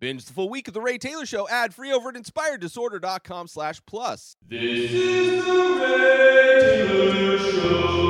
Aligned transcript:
Binge 0.00 0.24
the 0.24 0.32
full 0.32 0.48
week 0.48 0.66
of 0.66 0.72
The 0.72 0.80
Ray 0.80 0.96
Taylor 0.96 1.26
Show 1.26 1.46
ad 1.50 1.74
free 1.74 1.92
over 1.92 2.08
at 2.08 2.14
inspireddisorder.com 2.14 3.48
slash 3.48 3.82
plus. 3.84 4.34
This 4.48 4.90
is 4.90 5.44
the 5.44 5.52
Ray 5.52 6.86
Taylor 6.88 7.38
Show. 7.38 8.00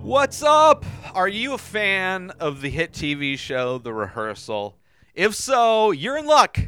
What's 0.00 0.42
up? 0.42 0.86
Are 1.14 1.28
you 1.28 1.52
a 1.52 1.58
fan 1.58 2.30
of 2.40 2.62
the 2.62 2.70
hit 2.70 2.92
TV 2.92 3.38
show 3.38 3.76
The 3.76 3.92
Rehearsal? 3.92 4.78
If 5.14 5.34
so, 5.34 5.90
you're 5.90 6.16
in 6.16 6.24
luck. 6.24 6.58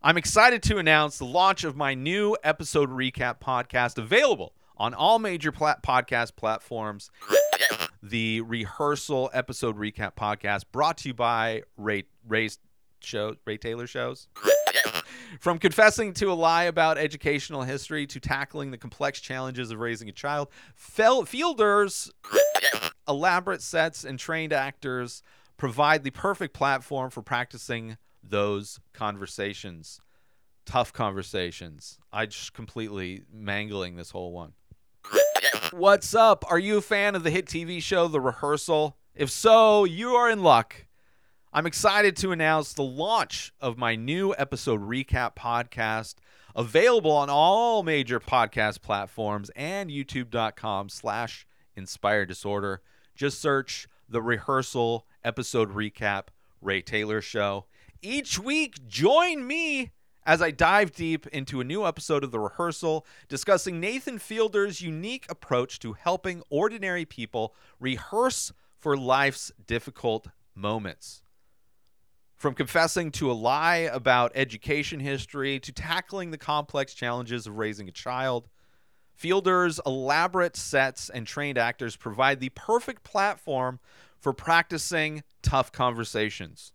I'm 0.00 0.16
excited 0.16 0.62
to 0.64 0.78
announce 0.78 1.18
the 1.18 1.24
launch 1.24 1.64
of 1.64 1.74
my 1.74 1.94
new 1.94 2.36
episode 2.44 2.90
recap 2.90 3.40
podcast 3.40 3.98
available 3.98 4.54
on 4.76 4.94
all 4.94 5.18
major 5.18 5.50
plat- 5.50 5.82
podcast 5.82 6.36
platforms. 6.36 7.10
The 8.08 8.40
Rehearsal 8.42 9.30
episode 9.32 9.76
recap 9.76 10.14
podcast 10.14 10.66
brought 10.70 10.98
to 10.98 11.08
you 11.08 11.14
by 11.14 11.62
Ray 11.76 12.04
Ray's 12.24 12.60
show 13.00 13.34
Ray 13.44 13.56
Taylor 13.56 13.88
shows. 13.88 14.28
From 15.40 15.58
confessing 15.58 16.12
to 16.14 16.30
a 16.30 16.34
lie 16.34 16.64
about 16.64 16.98
educational 16.98 17.62
history 17.64 18.06
to 18.06 18.20
tackling 18.20 18.70
the 18.70 18.78
complex 18.78 19.20
challenges 19.20 19.72
of 19.72 19.80
raising 19.80 20.08
a 20.08 20.12
child, 20.12 20.50
fel- 20.76 21.24
Fielder's 21.24 22.12
elaborate 23.08 23.60
sets 23.60 24.04
and 24.04 24.20
trained 24.20 24.52
actors 24.52 25.24
provide 25.56 26.04
the 26.04 26.10
perfect 26.10 26.54
platform 26.54 27.10
for 27.10 27.22
practicing 27.22 27.96
those 28.22 28.78
conversations. 28.92 30.00
Tough 30.64 30.92
conversations. 30.92 31.98
I 32.12 32.26
just 32.26 32.52
completely 32.52 33.22
mangling 33.32 33.96
this 33.96 34.12
whole 34.12 34.30
one. 34.30 34.52
What's 35.72 36.14
up? 36.14 36.44
Are 36.50 36.58
you 36.58 36.78
a 36.78 36.82
fan 36.82 37.14
of 37.14 37.24
the 37.24 37.30
hit 37.30 37.46
TV 37.46 37.82
show 37.82 38.06
The 38.06 38.20
Rehearsal? 38.20 38.96
If 39.14 39.30
so, 39.30 39.84
you 39.84 40.10
are 40.10 40.30
in 40.30 40.42
luck. 40.42 40.86
I'm 41.52 41.66
excited 41.66 42.16
to 42.18 42.30
announce 42.30 42.72
the 42.72 42.82
launch 42.82 43.52
of 43.60 43.76
my 43.76 43.96
new 43.96 44.32
episode 44.38 44.80
recap 44.82 45.34
podcast, 45.34 46.16
available 46.54 47.10
on 47.10 47.30
all 47.30 47.82
major 47.82 48.20
podcast 48.20 48.80
platforms 48.80 49.50
and 49.56 49.90
youtube.com 49.90 50.88
slash 50.88 51.46
inspired 51.74 52.28
disorder. 52.28 52.82
Just 53.14 53.40
search 53.40 53.88
the 54.08 54.22
rehearsal 54.22 55.06
episode 55.24 55.74
recap 55.74 56.28
Ray 56.60 56.80
Taylor 56.80 57.20
Show. 57.20 57.66
Each 58.02 58.38
week, 58.38 58.86
join 58.86 59.46
me 59.46 59.90
as 60.26 60.42
I 60.42 60.50
dive 60.50 60.92
deep 60.92 61.28
into 61.28 61.60
a 61.60 61.64
new 61.64 61.86
episode 61.86 62.24
of 62.24 62.32
The 62.32 62.40
Rehearsal, 62.40 63.06
discussing 63.28 63.78
Nathan 63.78 64.18
Fielder's 64.18 64.80
unique 64.80 65.24
approach 65.30 65.78
to 65.78 65.92
helping 65.92 66.42
ordinary 66.50 67.04
people 67.04 67.54
rehearse 67.78 68.52
for 68.76 68.96
life's 68.96 69.52
difficult 69.68 70.26
moments. 70.54 71.22
From 72.34 72.54
confessing 72.54 73.12
to 73.12 73.30
a 73.30 73.32
lie 73.32 73.88
about 73.90 74.32
education 74.34 74.98
history 74.98 75.60
to 75.60 75.72
tackling 75.72 76.32
the 76.32 76.38
complex 76.38 76.92
challenges 76.92 77.46
of 77.46 77.56
raising 77.56 77.88
a 77.88 77.92
child, 77.92 78.48
Fielder's 79.14 79.80
elaborate 79.86 80.56
sets 80.56 81.08
and 81.08 81.26
trained 81.26 81.56
actors 81.56 81.96
provide 81.96 82.40
the 82.40 82.50
perfect 82.50 83.04
platform 83.04 83.78
for 84.18 84.32
practicing 84.32 85.22
tough 85.40 85.70
conversations. 85.70 86.72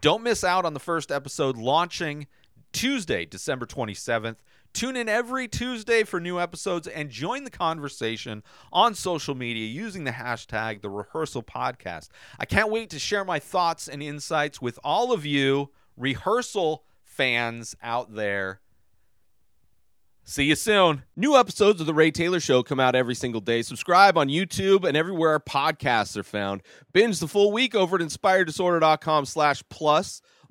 Don't 0.00 0.22
miss 0.22 0.44
out 0.44 0.64
on 0.64 0.74
the 0.74 0.80
first 0.80 1.12
episode 1.12 1.56
launching 1.56 2.26
Tuesday, 2.74 3.24
December 3.24 3.64
27th. 3.64 4.36
Tune 4.74 4.96
in 4.96 5.08
every 5.08 5.46
Tuesday 5.46 6.02
for 6.02 6.18
new 6.18 6.40
episodes 6.40 6.88
and 6.88 7.08
join 7.08 7.44
the 7.44 7.50
conversation 7.50 8.42
on 8.72 8.94
social 8.94 9.36
media 9.36 9.66
using 9.66 10.02
the 10.02 10.10
hashtag 10.10 10.82
the 10.82 10.90
rehearsal 10.90 11.44
podcast. 11.44 12.08
I 12.38 12.44
can't 12.44 12.70
wait 12.70 12.90
to 12.90 12.98
share 12.98 13.24
my 13.24 13.38
thoughts 13.38 13.86
and 13.86 14.02
insights 14.02 14.60
with 14.60 14.78
all 14.82 15.12
of 15.12 15.24
you 15.24 15.70
rehearsal 15.96 16.84
fans 17.04 17.76
out 17.82 18.14
there. 18.14 18.60
See 20.26 20.44
you 20.44 20.56
soon. 20.56 21.04
New 21.14 21.36
episodes 21.36 21.80
of 21.80 21.86
The 21.86 21.94
Ray 21.94 22.10
Taylor 22.10 22.40
Show 22.40 22.62
come 22.62 22.80
out 22.80 22.94
every 22.96 23.14
single 23.14 23.42
day. 23.42 23.62
Subscribe 23.62 24.18
on 24.18 24.28
YouTube 24.28 24.84
and 24.84 24.96
everywhere 24.96 25.30
our 25.32 25.40
podcasts 25.40 26.16
are 26.16 26.24
found. 26.24 26.62
Binge 26.92 27.20
the 27.20 27.28
full 27.28 27.52
week 27.52 27.74
over 27.74 27.96
at 27.96 28.02
inspireddisorder.com 28.02 29.26
slash 29.26 29.62
plus. 29.68 30.22